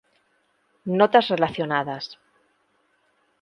Notas 0.99 1.27
relacionadas 1.33 2.05